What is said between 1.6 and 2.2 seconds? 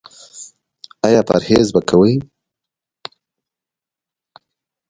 به کوئ؟